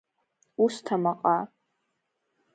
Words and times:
Усҭ 0.63 0.85
амаҟа… 0.95 1.37